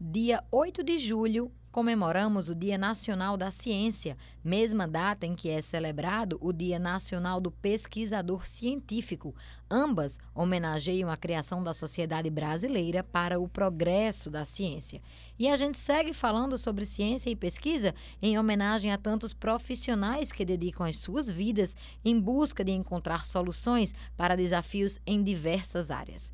[0.00, 5.60] Dia 8 de julho, comemoramos o Dia Nacional da Ciência, mesma data em que é
[5.60, 9.34] celebrado o Dia Nacional do Pesquisador Científico.
[9.68, 15.02] Ambas homenageiam a criação da sociedade brasileira para o progresso da ciência.
[15.36, 17.92] E a gente segue falando sobre ciência e pesquisa
[18.22, 21.74] em homenagem a tantos profissionais que dedicam as suas vidas
[22.04, 26.32] em busca de encontrar soluções para desafios em diversas áreas.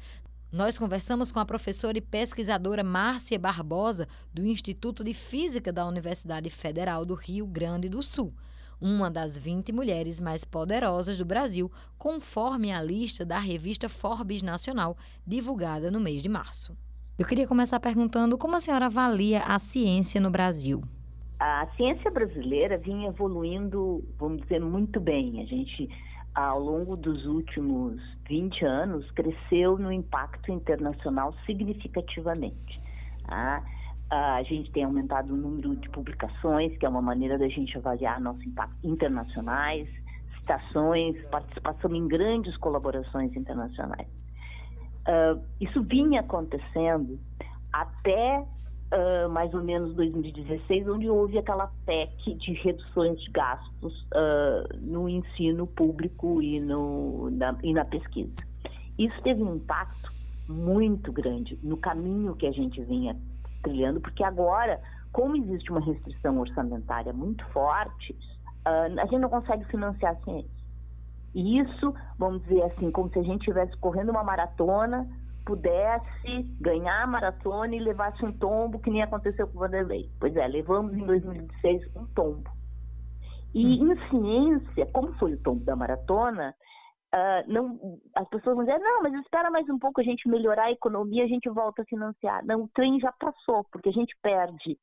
[0.55, 6.49] Nós conversamos com a professora e pesquisadora Márcia Barbosa, do Instituto de Física da Universidade
[6.49, 8.33] Federal do Rio Grande do Sul,
[8.81, 14.97] uma das 20 mulheres mais poderosas do Brasil, conforme a lista da revista Forbes Nacional,
[15.27, 16.79] divulgada no mês de março.
[17.19, 20.85] Eu queria começar perguntando como a senhora avalia a ciência no Brasil.
[21.41, 25.43] A ciência brasileira vinha evoluindo, vamos dizer, muito bem.
[25.43, 25.89] A gente
[26.35, 32.81] ao longo dos últimos 20 anos, cresceu no impacto internacional significativamente.
[33.27, 33.63] Tá?
[34.11, 38.21] A gente tem aumentado o número de publicações, que é uma maneira da gente avaliar
[38.21, 39.89] nosso impacto internacionais,
[40.39, 44.07] citações, participação em grandes colaborações internacionais.
[45.07, 47.19] Uh, isso vinha acontecendo
[47.73, 48.45] até
[48.95, 55.09] uh, mais ou menos 2016, onde houve aquela PEC de reduções de gastos uh, no
[55.09, 58.35] ensino público e, no, na, e na pesquisa.
[58.99, 60.13] Isso teve um impacto
[60.49, 63.17] muito grande no caminho que a gente vinha
[63.63, 64.81] trilhando, porque agora,
[65.13, 68.13] como existe uma restrição orçamentária muito forte,
[68.67, 70.65] uh, a gente não consegue financiar a ciência.
[71.35, 75.09] E isso, vamos dizer assim, como se a gente estivesse correndo uma maratona
[75.45, 80.11] pudesse ganhar a maratona e levasse um tombo, que nem aconteceu com o Vanderlei.
[80.19, 82.51] Pois é, levamos em 2016 um tombo.
[83.55, 83.93] E hum.
[83.93, 86.55] em ciência, como foi o tombo da maratona,
[87.15, 87.79] uh, não,
[88.17, 91.25] as pessoas vão dizer, não, mas espera mais um pouco a gente melhorar a economia,
[91.25, 92.45] a gente volta a financiar.
[92.45, 94.79] Não, o trem já passou, porque a gente perde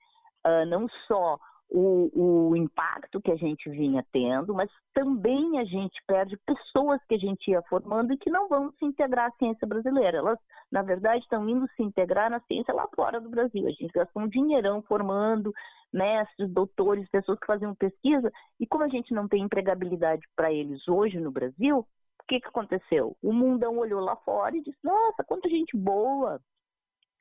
[0.46, 1.38] uh, não só
[1.72, 7.16] o, o, impacto que a gente vinha tendo, mas também a gente perde pessoas que
[7.16, 10.18] a gente ia formando e que não vão se integrar à ciência brasileira.
[10.18, 10.38] Elas,
[10.70, 13.66] na verdade, estão indo se integrar na ciência lá fora do Brasil.
[13.66, 15.54] A gente gastou um dinheirão formando
[15.94, 20.86] mestres, doutores, pessoas que faziam pesquisa, e como a gente não tem empregabilidade para eles
[20.88, 23.16] hoje no Brasil, o que, que aconteceu?
[23.22, 26.40] O mundão olhou lá fora e disse: nossa, quanta gente boa!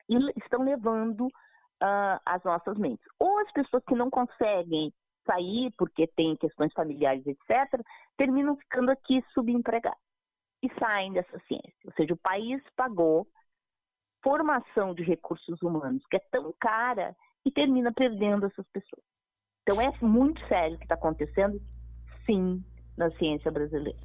[0.09, 1.29] E estão levando
[1.81, 3.05] uh, as nossas mentes.
[3.19, 4.93] Ou as pessoas que não conseguem
[5.25, 7.81] sair porque têm questões familiares, etc.,
[8.17, 9.99] terminam ficando aqui subempregadas
[10.63, 11.73] e saem dessa ciência.
[11.85, 13.27] Ou seja, o país pagou
[14.23, 19.03] formação de recursos humanos que é tão cara e termina perdendo essas pessoas.
[19.63, 21.59] Então é muito sério o que está acontecendo,
[22.25, 22.63] sim,
[22.95, 23.97] na ciência brasileira.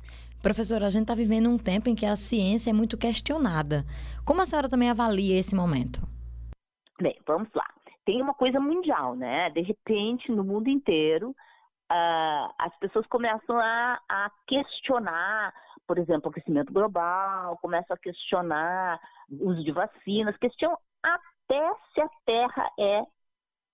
[0.42, 3.84] Professora, a gente está vivendo um tempo em que a ciência é muito questionada.
[4.24, 6.15] Como a senhora também avalia esse momento?
[7.00, 7.66] Bem, vamos lá.
[8.04, 9.50] Tem uma coisa mundial, né?
[9.50, 15.52] De repente, no mundo inteiro, uh, as pessoas começam a, a, questionar,
[15.86, 22.00] por exemplo, o aquecimento global, começam a questionar o uso de vacinas, questionam até se
[22.00, 23.02] a Terra é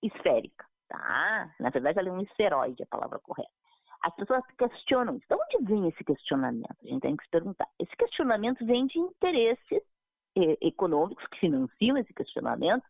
[0.03, 1.55] esférica, tá?
[1.61, 3.51] Na verdade, ela é um esferoide, a palavra correta.
[4.03, 6.77] As pessoas questionam, de onde vem esse questionamento?
[6.83, 7.69] A gente tem que se perguntar.
[7.79, 9.81] Esse questionamento vem de interesses
[10.61, 12.85] econômicos que financiam esse questionamento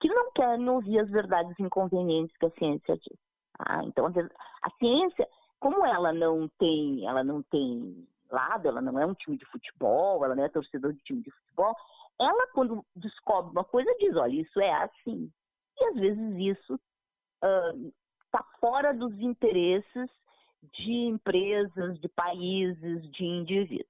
[0.00, 3.18] que não querem ouvir as verdades inconvenientes que a ciência diz.
[3.56, 3.82] Tá?
[3.84, 9.14] Então, a ciência, como ela não tem, ela não tem lado, ela não é um
[9.14, 11.74] time de futebol, ela não é torcedor de time de futebol,
[12.18, 15.30] ela quando descobre uma coisa diz, olha, isso é assim.
[15.78, 16.80] E às vezes isso
[17.34, 20.10] está uh, fora dos interesses
[20.72, 23.86] de empresas, de países, de indivíduos.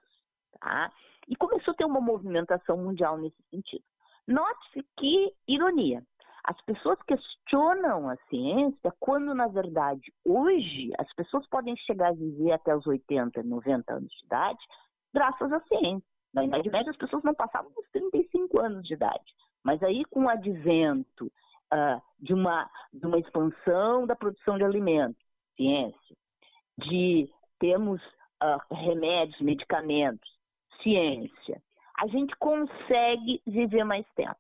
[0.60, 0.92] Tá?
[1.28, 3.84] E começou a ter uma movimentação mundial nesse sentido.
[4.26, 6.02] Note-se que ironia.
[6.44, 12.52] As pessoas questionam a ciência quando, na verdade, hoje as pessoas podem chegar a viver
[12.52, 14.64] até os 80, 90 anos de idade
[15.12, 16.06] graças à ciência.
[16.32, 19.24] Na Idade Média, as pessoas não passavam dos 35 anos de idade.
[19.64, 21.32] Mas aí, com o advento
[21.72, 25.20] uh, de, uma, de uma expansão da produção de alimentos,
[25.56, 26.16] ciência,
[26.76, 27.28] de
[27.58, 28.02] termos
[28.42, 30.30] uh, remédios, medicamentos,
[30.82, 31.62] ciência,
[31.98, 34.36] a gente consegue viver mais tempo,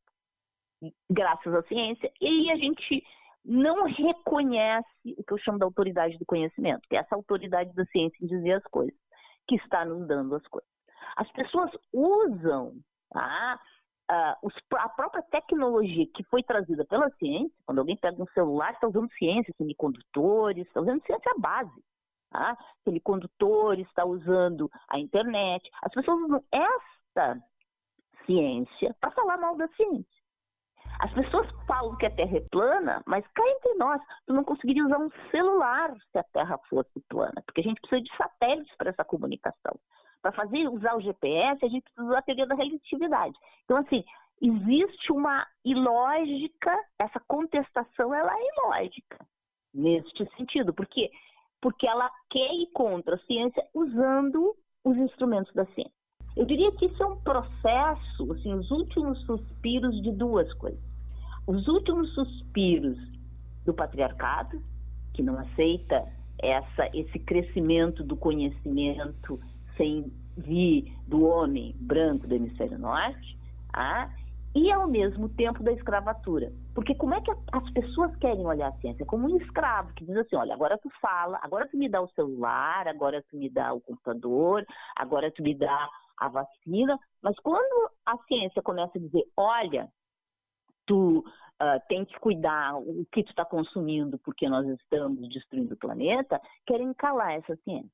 [1.10, 3.02] graças à ciência, e a gente
[3.44, 7.84] não reconhece o que eu chamo da autoridade do conhecimento, que é essa autoridade da
[7.86, 8.98] ciência em dizer as coisas,
[9.48, 10.68] que está nos dando as coisas.
[11.16, 12.74] As pessoas usam
[13.10, 13.60] tá,
[14.08, 19.10] a própria tecnologia que foi trazida pela ciência, quando alguém pega um celular, está usando
[19.12, 21.84] ciência, semicondutores, está usando ciência base.
[22.30, 22.58] Tá?
[22.84, 25.70] Semicondutores, está usando a internet.
[25.82, 26.95] As pessoas usam essa
[28.24, 30.16] ciência para falar mal da ciência.
[30.98, 34.84] As pessoas falam que a Terra é plana, mas cá entre nós, tu não conseguiria
[34.84, 38.90] usar um celular se a Terra fosse plana, porque a gente precisa de satélites para
[38.90, 39.78] essa comunicação.
[40.22, 43.36] Para fazer usar o GPS, a gente precisa usar a teoria da relatividade.
[43.64, 44.02] Então, assim,
[44.40, 49.18] existe uma ilógica, essa contestação ela é ilógica
[49.74, 50.72] neste sentido.
[50.72, 51.10] Por quê?
[51.60, 55.95] Porque ela quer ir contra a ciência usando os instrumentos da ciência.
[56.36, 60.80] Eu diria que isso é um processo, assim, os últimos suspiros de duas coisas.
[61.46, 62.98] Os últimos suspiros
[63.64, 64.62] do patriarcado,
[65.14, 66.04] que não aceita
[66.38, 69.40] essa, esse crescimento do conhecimento
[69.76, 73.38] sem vir do homem branco do hemisfério norte,
[73.72, 74.10] ah,
[74.54, 76.50] e ao mesmo tempo da escravatura.
[76.74, 79.04] Porque como é que as pessoas querem olhar a ciência?
[79.04, 82.08] Como um escravo que diz assim, olha, agora tu fala, agora tu me dá o
[82.08, 84.64] celular, agora tu me dá o computador,
[84.96, 85.88] agora tu me dá
[86.18, 89.88] a vacina, mas quando a ciência começa a dizer, olha,
[90.86, 95.78] tu uh, tem que cuidar o que tu está consumindo porque nós estamos destruindo o
[95.78, 97.90] planeta, querem calar essa ciência.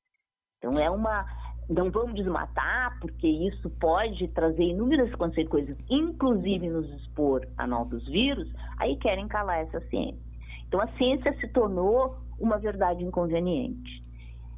[0.57, 1.25] Então é uma
[1.69, 8.51] não vamos desmatar, porque isso pode trazer inúmeras consequências, inclusive nos expor a novos vírus,
[8.77, 10.21] aí querem calar essa ciência.
[10.67, 14.02] Então a ciência se tornou uma verdade inconveniente.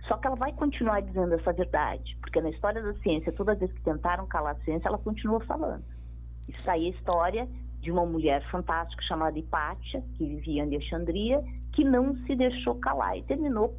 [0.08, 3.72] Só que ela vai continuar dizendo essa verdade, porque na história da ciência, toda vez
[3.72, 5.84] que tentaram calar a ciência, ela continua falando.
[6.48, 7.50] Está aí a história
[7.80, 13.18] de uma mulher fantástica chamada Hipátia, que vivia em Alexandria, que não se deixou calar
[13.18, 13.76] e terminou,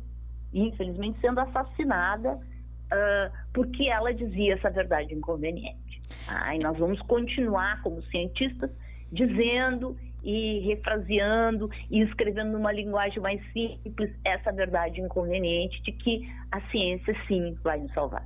[0.53, 6.03] infelizmente, sendo assassinada uh, porque ela dizia essa verdade inconveniente.
[6.29, 8.71] Ah, e nós vamos continuar, como cientistas,
[9.11, 16.61] dizendo e refraseando e escrevendo numa linguagem mais simples essa verdade inconveniente de que a
[16.71, 18.25] ciência sim vai nos salvar.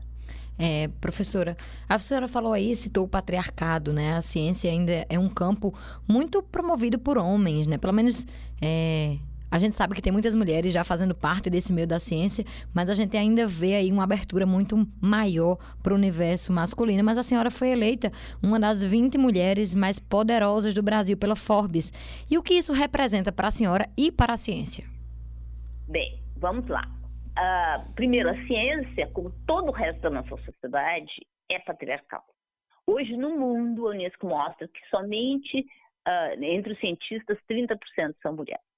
[0.62, 1.56] É, professora,
[1.88, 4.12] a senhora falou aí, citou o patriarcado, né?
[4.12, 5.74] A ciência ainda é um campo
[6.06, 7.78] muito promovido por homens, né?
[7.78, 8.26] Pelo menos
[8.60, 9.16] é,
[9.50, 12.88] a gente sabe que tem muitas mulheres já fazendo parte desse meio da ciência, mas
[12.88, 17.02] a gente ainda vê aí uma abertura muito maior para o universo masculino.
[17.02, 18.12] Mas a senhora foi eleita
[18.42, 21.92] uma das 20 mulheres mais poderosas do Brasil pela Forbes.
[22.30, 24.84] E o que isso representa para a senhora e para a ciência?
[25.88, 26.82] Bem, vamos lá.
[27.30, 32.24] Uh, primeiro, a ciência, como todo o resto da nossa sociedade, é patriarcal.
[32.86, 35.66] Hoje, no mundo, a Unesco mostra que somente
[36.06, 37.78] uh, entre os cientistas, 30%
[38.22, 38.69] são mulheres.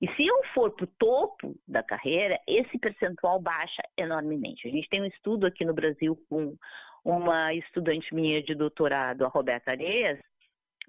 [0.00, 4.66] E se eu for para o topo da carreira, esse percentual baixa enormemente.
[4.66, 6.56] A gente tem um estudo aqui no Brasil com
[7.04, 10.18] uma estudante minha de doutorado, a Roberta Areias,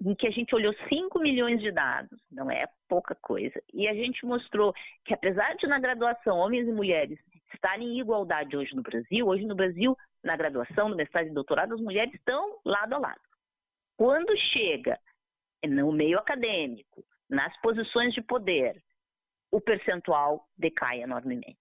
[0.00, 3.62] em que a gente olhou 5 milhões de dados, não é pouca coisa.
[3.72, 4.74] E a gente mostrou
[5.04, 7.18] que, apesar de na graduação homens e mulheres
[7.52, 11.74] estarem em igualdade hoje no Brasil, hoje no Brasil, na graduação, no mestrado e doutorado,
[11.74, 13.20] as mulheres estão lado a lado.
[13.96, 14.98] Quando chega
[15.64, 18.82] no meio acadêmico, nas posições de poder,
[19.52, 21.58] o percentual decai enormemente.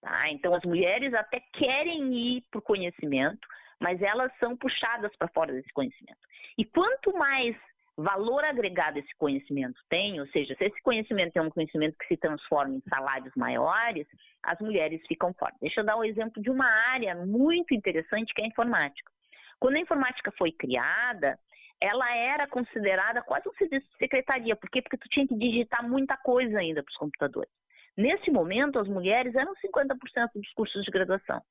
[0.00, 0.28] Tá?
[0.30, 3.48] Então, as mulheres até querem ir para o conhecimento,
[3.80, 6.20] mas elas são puxadas para fora desse conhecimento.
[6.56, 7.56] E quanto mais
[7.96, 12.16] valor agregado esse conhecimento tem, ou seja, se esse conhecimento é um conhecimento que se
[12.16, 14.06] transforma em salários maiores,
[14.42, 15.54] as mulheres ficam fora.
[15.60, 19.10] Deixa eu dar um exemplo de uma área muito interessante que é a informática.
[19.58, 21.38] Quando a informática foi criada,
[21.80, 24.54] ela era considerada quase um serviço de secretaria.
[24.54, 24.82] Por quê?
[24.82, 27.50] Porque tu tinha que digitar muita coisa ainda para os computadores.
[27.96, 31.42] Nesse momento, as mulheres eram 50% dos cursos de graduação.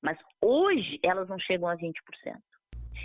[0.00, 1.92] Mas hoje, elas não chegam a 20%.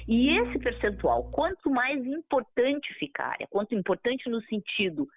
[0.08, 5.08] E esse percentual, quanto mais importante fica a área, quanto importante no sentido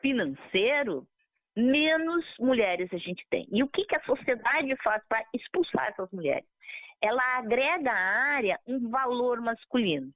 [0.00, 1.06] financeiro,
[1.56, 3.46] menos mulheres a gente tem.
[3.50, 6.48] E o que, que a sociedade faz para expulsar essas mulheres?
[7.00, 10.12] Ela agrega à área um valor masculino.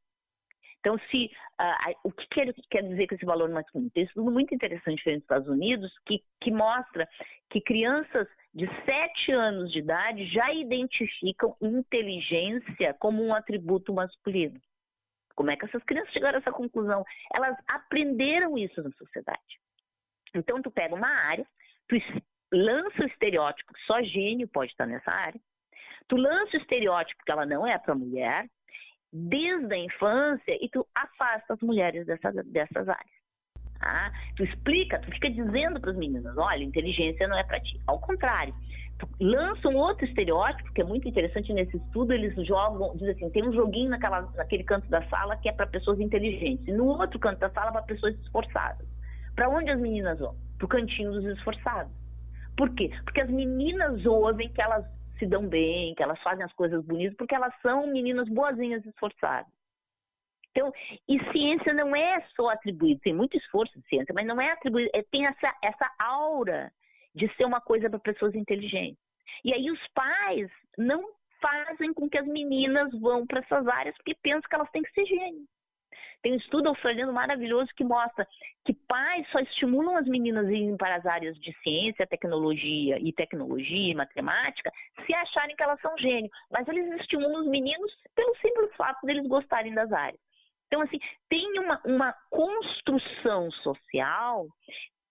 [0.82, 3.88] Então, se uh, o que quer, quer, dizer com esse valor masculino?
[3.90, 7.08] Tem um estudo muito interessante nos Estados Unidos que, que mostra
[7.48, 14.60] que crianças de 7 anos de idade já identificam inteligência como um atributo masculino.
[15.36, 17.04] Como é que essas crianças chegaram a essa conclusão?
[17.32, 19.60] Elas aprenderam isso na sociedade.
[20.34, 21.46] Então, tu pega uma área,
[21.86, 21.94] tu
[22.52, 25.40] lança o estereótipo que só gênio pode estar nessa área,
[26.08, 28.50] tu lança o estereótipo que ela não é para mulher,
[29.12, 33.22] desde a infância e tu afasta as mulheres dessas, dessas áreas.
[33.78, 34.12] Tá?
[34.36, 37.80] Tu explica, tu fica dizendo para as meninas, olha, inteligência não é para ti.
[37.86, 38.54] Ao contrário,
[38.98, 43.28] tu lança um outro estereótipo que é muito interessante nesse estudo, eles jogam, diz assim,
[43.30, 46.86] tem um joguinho naquela, naquele canto da sala que é para pessoas inteligentes, e no
[46.86, 48.86] outro canto da sala para pessoas esforçadas.
[49.34, 50.36] Para onde as meninas vão?
[50.58, 51.92] Para o cantinho dos esforçados.
[52.56, 52.90] Por quê?
[53.04, 54.86] Porque as meninas ouvem que elas
[55.22, 59.52] se dão bem, que elas fazem as coisas bonitas, porque elas são meninas boazinhas esforçadas.
[60.50, 60.72] Então,
[61.08, 64.90] e ciência não é só atribuído, tem muito esforço de ciência, mas não é atribuído,
[64.92, 66.72] é, tem essa, essa aura
[67.14, 68.98] de ser uma coisa para pessoas inteligentes.
[69.44, 71.08] E aí os pais não
[71.40, 74.92] fazem com que as meninas vão para essas áreas porque pensam que elas têm que
[74.92, 75.48] ser gênios.
[76.22, 78.26] Tem um estudo australiano maravilhoso que mostra
[78.64, 83.12] que pais só estimulam as meninas a irem para as áreas de ciência, tecnologia e
[83.12, 84.72] tecnologia e matemática
[85.04, 86.30] se acharem que elas são gênios.
[86.50, 90.20] Mas eles estimulam os meninos pelo simples fato deles gostarem das áreas.
[90.68, 90.98] Então, assim,
[91.28, 94.46] tem uma, uma construção social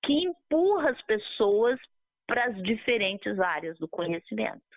[0.01, 1.79] que empurra as pessoas
[2.25, 4.70] para as diferentes áreas do conhecimento.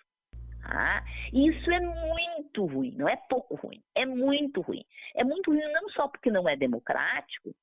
[0.67, 4.83] Ah, isso é muito ruim, não é pouco ruim, é muito ruim.
[5.13, 7.55] É muito ruim não só porque não é democrático,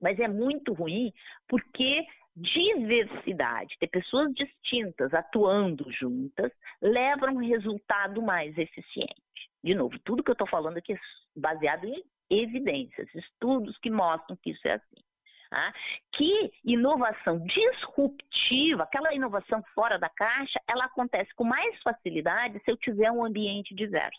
[0.00, 1.12] mas é muito ruim
[1.46, 9.22] porque diversidade, ter pessoas distintas atuando juntas, leva a um resultado mais eficiente.
[9.62, 10.98] De novo, tudo que eu estou falando aqui é
[11.36, 15.04] baseado em evidências, estudos que mostram que isso é assim.
[15.52, 15.70] Tá?
[16.12, 22.76] Que inovação disruptiva, aquela inovação fora da caixa, ela acontece com mais facilidade se eu
[22.78, 24.18] tiver um ambiente diverso.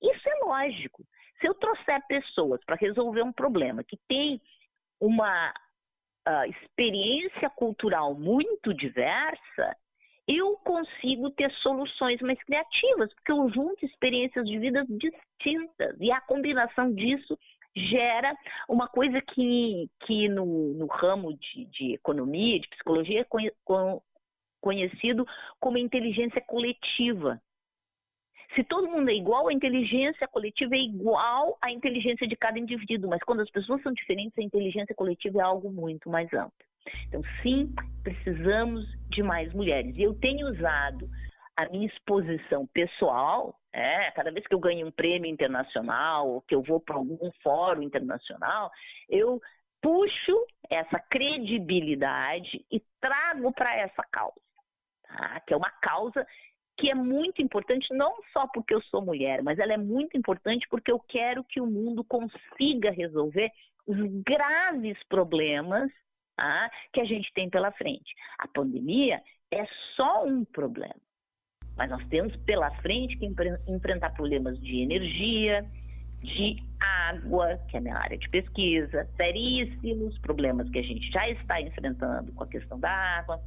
[0.00, 1.04] Isso é lógico.
[1.38, 4.40] Se eu trouxer pessoas para resolver um problema que tem
[4.98, 5.52] uma
[6.26, 9.76] uh, experiência cultural muito diversa,
[10.26, 16.22] eu consigo ter soluções mais criativas, porque eu junto experiências de vida distintas e a
[16.22, 17.38] combinação disso
[17.74, 18.36] gera
[18.68, 23.26] uma coisa que, que no, no ramo de, de economia, de psicologia, é
[24.60, 25.26] conhecido
[25.58, 27.40] como inteligência coletiva.
[28.54, 33.08] Se todo mundo é igual, a inteligência coletiva é igual à inteligência de cada indivíduo,
[33.08, 36.52] mas quando as pessoas são diferentes, a inteligência coletiva é algo muito mais amplo.
[37.06, 37.72] Então, sim,
[38.02, 39.94] precisamos de mais mulheres.
[39.96, 41.08] Eu tenho usado
[41.62, 46.54] a minha exposição pessoal, é, cada vez que eu ganho um prêmio internacional ou que
[46.54, 48.70] eu vou para algum fórum internacional,
[49.08, 49.40] eu
[49.80, 54.40] puxo essa credibilidade e trago para essa causa,
[55.02, 55.40] tá?
[55.40, 56.26] que é uma causa
[56.76, 60.66] que é muito importante não só porque eu sou mulher, mas ela é muito importante
[60.68, 63.50] porque eu quero que o mundo consiga resolver
[63.86, 65.90] os graves problemas
[66.36, 66.70] tá?
[66.92, 68.14] que a gente tem pela frente.
[68.38, 71.09] A pandemia é só um problema.
[71.80, 73.26] Mas nós temos pela frente que
[73.66, 75.64] enfrentar problemas de energia,
[76.18, 81.58] de água, que é minha área de pesquisa, seríssimos problemas que a gente já está
[81.58, 83.40] enfrentando com a questão da água.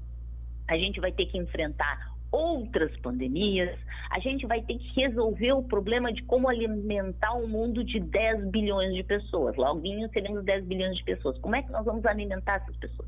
[0.67, 3.77] A gente vai ter que enfrentar outras pandemias,
[4.09, 8.49] a gente vai ter que resolver o problema de como alimentar um mundo de 10
[8.49, 9.55] bilhões de pessoas.
[9.55, 9.79] Logo
[10.11, 11.37] seremos 10 bilhões de pessoas.
[11.37, 13.07] Como é que nós vamos alimentar essas pessoas?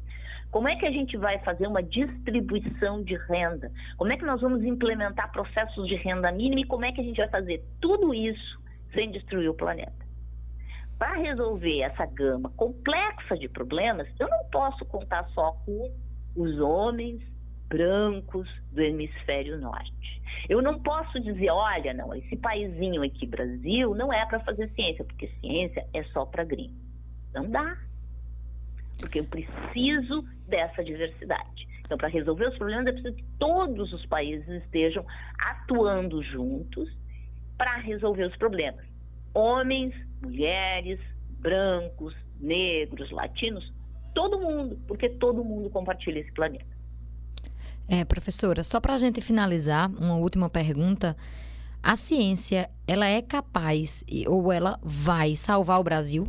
[0.55, 3.69] Como é que a gente vai fazer uma distribuição de renda?
[3.97, 7.03] Como é que nós vamos implementar processos de renda mínima e como é que a
[7.03, 8.57] gente vai fazer tudo isso
[8.93, 9.91] sem destruir o planeta?
[10.97, 15.93] Para resolver essa gama complexa de problemas, eu não posso contar só com
[16.37, 17.21] os homens
[17.67, 20.21] brancos do hemisfério norte.
[20.47, 25.03] Eu não posso dizer, olha, não, esse paizinho aqui, Brasil, não é para fazer ciência,
[25.03, 26.79] porque ciência é só para gringo.
[27.33, 27.75] Não dá
[28.99, 31.67] porque eu preciso dessa diversidade.
[31.81, 35.05] Então, para resolver os problemas, é preciso que todos os países estejam
[35.37, 36.89] atuando juntos
[37.57, 38.83] para resolver os problemas.
[39.33, 40.99] Homens, mulheres,
[41.39, 43.71] brancos, negros, latinos,
[44.13, 46.65] todo mundo, porque todo mundo compartilha esse planeta.
[47.87, 51.15] É, professora, só para a gente finalizar, uma última pergunta.
[51.83, 56.27] A ciência, ela é capaz ou ela vai salvar o Brasil?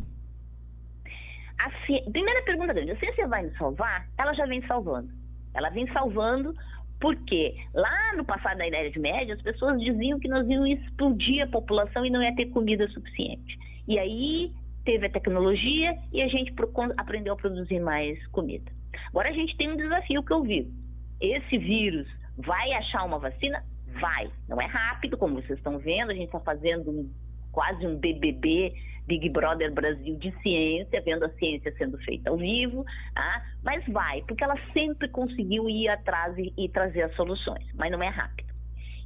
[1.66, 2.00] A ci...
[2.12, 4.08] Primeira pergunta grande, a ciência vai nos salvar?
[4.16, 5.10] Ela já vem salvando.
[5.52, 6.54] Ela vem salvando
[7.00, 11.48] porque lá no passado da Idade Média, as pessoas diziam que nós íamos explodir a
[11.48, 13.58] população e não ia ter comida suficiente.
[13.88, 14.52] E aí
[14.84, 16.54] teve a tecnologia e a gente
[16.96, 18.70] aprendeu a produzir mais comida.
[19.08, 20.72] Agora a gente tem um desafio que eu vi.
[21.20, 22.06] Esse vírus
[22.36, 23.64] vai achar uma vacina?
[24.00, 24.30] Vai.
[24.48, 27.10] Não é rápido, como vocês estão vendo, a gente está fazendo um,
[27.50, 28.72] quase um BBB
[29.06, 32.84] Big Brother Brasil de ciência, vendo a ciência sendo feita ao vivo,
[33.14, 33.44] tá?
[33.62, 38.02] mas vai, porque ela sempre conseguiu ir atrás e, e trazer as soluções, mas não
[38.02, 38.54] é rápido.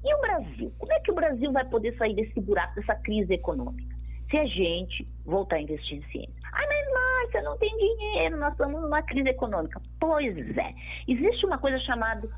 [0.03, 0.73] E o Brasil?
[0.79, 3.95] Como é que o Brasil vai poder sair desse buraco, dessa crise econômica?
[4.31, 6.35] Se a gente voltar a investir em ciência.
[6.53, 9.81] Ah, mas Márcia, não tem dinheiro, nós estamos numa crise econômica.
[9.99, 10.75] Pois é.
[11.07, 12.29] Existe uma coisa chamada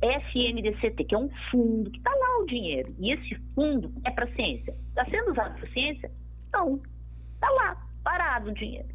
[0.00, 2.94] FNDCT, que é um fundo, que está lá o dinheiro.
[2.98, 4.74] E esse fundo é para ciência.
[4.88, 6.10] Está sendo usado para ciência?
[6.52, 6.80] Não.
[7.42, 8.88] Está lá, parado o dinheiro.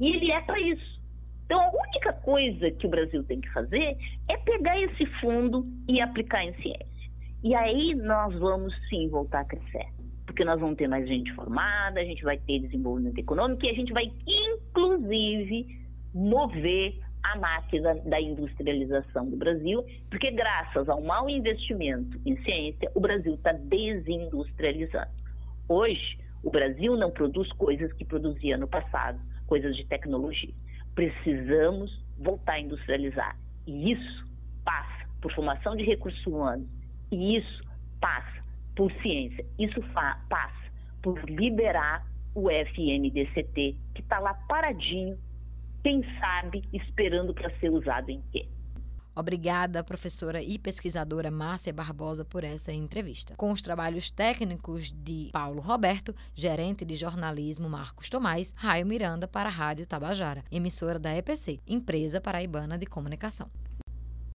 [0.00, 0.98] E ele é para isso.
[1.44, 6.00] Então, a única coisa que o Brasil tem que fazer é pegar esse fundo e
[6.00, 7.10] aplicar em ciência.
[7.44, 9.86] E aí nós vamos sim voltar a crescer.
[10.24, 13.74] Porque nós vamos ter mais gente formada, a gente vai ter desenvolvimento econômico e a
[13.74, 15.66] gente vai, inclusive,
[16.14, 23.00] mover a máquina da industrialização do Brasil, porque graças ao mau investimento em ciência, o
[23.00, 25.10] Brasil está desindustrializando.
[25.68, 30.54] Hoje, o Brasil não produz coisas que produzia no passado, coisas de tecnologia.
[30.94, 33.36] Precisamos voltar a industrializar.
[33.66, 34.26] E isso
[34.64, 36.66] passa por formação de recursos humanos,
[37.10, 37.62] e isso
[38.00, 38.42] passa
[38.76, 39.80] por ciência, isso
[40.28, 40.70] passa
[41.02, 45.18] por liberar o FNDCT, que está lá paradinho,
[45.82, 48.46] quem sabe, esperando para ser usado em quê.
[49.18, 53.34] Obrigada, professora e pesquisadora Márcia Barbosa, por essa entrevista.
[53.36, 59.48] Com os trabalhos técnicos de Paulo Roberto, gerente de jornalismo Marcos Tomás, Raio Miranda para
[59.48, 63.50] a Rádio Tabajara, emissora da EPC, Empresa Paraibana de Comunicação.